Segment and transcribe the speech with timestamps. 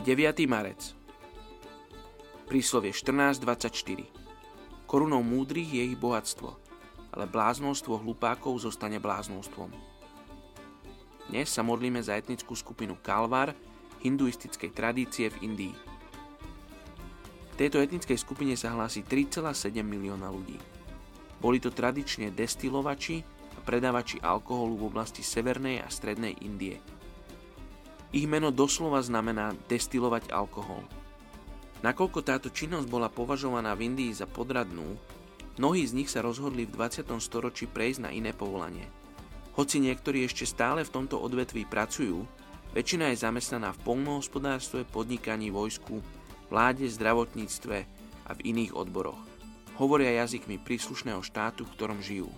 [0.00, 0.48] Je 9.
[0.48, 0.96] marec.
[2.48, 4.08] Príslovie 14.24.
[4.88, 6.56] Korunou múdrych je ich bohatstvo,
[7.12, 9.68] ale bláznostvo hlupákov zostane bláznostvom.
[11.28, 13.52] Dnes sa modlíme za etnickú skupinu Kalvar
[14.00, 15.76] hinduistickej tradície v Indii.
[17.52, 20.56] V tejto etnickej skupine sa hlási 3,7 milióna ľudí.
[21.44, 23.20] Boli to tradične destilovači
[23.52, 26.80] a predávači alkoholu v oblasti severnej a strednej Indie–
[28.10, 30.82] ich meno doslova znamená destilovať alkohol.
[31.80, 34.98] Nakoľko táto činnosť bola považovaná v Indii za podradnú,
[35.56, 37.08] mnohí z nich sa rozhodli v 20.
[37.22, 38.84] storočí prejsť na iné povolanie.
[39.56, 42.28] Hoci niektorí ešte stále v tomto odvetví pracujú,
[42.76, 46.04] väčšina je zamestnaná v polnohospodárstve, podnikaní, vojsku,
[46.52, 47.76] vláde, zdravotníctve
[48.26, 49.18] a v iných odboroch.
[49.80, 52.28] Hovoria jazykmi príslušného štátu, v ktorom žijú.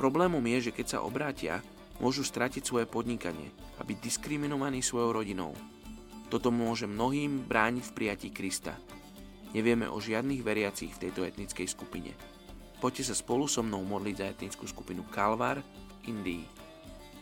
[0.00, 1.60] Problémom je, že keď sa obrátia,
[2.02, 5.54] môžu stratiť svoje podnikanie a byť diskriminovaní svojou rodinou.
[6.26, 8.74] Toto môže mnohým brániť v prijatí Krista.
[9.54, 12.10] Nevieme o žiadnych veriacich v tejto etnickej skupine.
[12.82, 16.44] Poďte sa spolu so mnou modliť za etnickú skupinu Kalvar v Indii.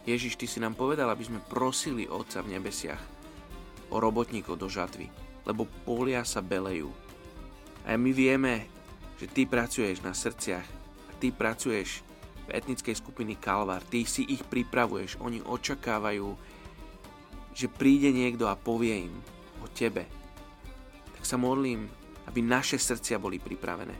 [0.08, 3.02] Ježiš, Ty si nám povedal, aby sme prosili Otca v nebesiach
[3.92, 5.12] o robotníkov do žatvy,
[5.44, 6.88] lebo polia sa belejú.
[7.84, 8.64] A my vieme,
[9.20, 10.64] že Ty pracuješ na srdciach
[11.10, 12.00] a Ty pracuješ
[12.52, 13.82] etnickej skupiny Kalvar.
[13.86, 16.28] Ty si ich pripravuješ, oni očakávajú,
[17.54, 19.14] že príde niekto a povie im
[19.62, 20.06] o tebe.
[21.16, 21.88] Tak sa modlím,
[22.30, 23.94] aby naše srdcia boli pripravené.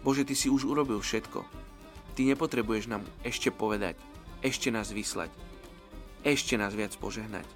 [0.00, 1.44] Bože, Ty si už urobil všetko.
[2.16, 3.94] Ty nepotrebuješ nám ešte povedať,
[4.42, 5.30] ešte nás vyslať,
[6.26, 7.46] ešte nás viac požehnať.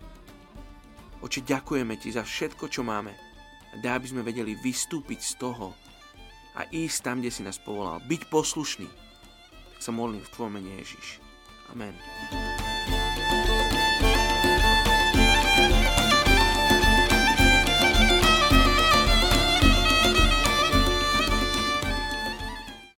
[1.23, 3.15] Oče, ďakujeme Ti za všetko, čo máme.
[3.73, 5.73] A dá, aby sme vedeli vystúpiť z toho
[6.53, 8.05] a ísť tam, kde si nás povolal.
[8.05, 8.87] Byť poslušný,
[9.83, 11.19] sa modlím v Tvojom mene Ježiš.
[11.75, 12.72] Amen.